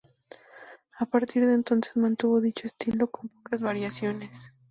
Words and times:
A 0.99 1.05
partir 1.05 1.45
de 1.45 1.53
entonces 1.53 1.95
mantuvo 1.95 2.41
dicho 2.41 2.65
estilo 2.65 3.05
con 3.05 3.29
pocas 3.29 3.61
variaciones. 3.61 4.51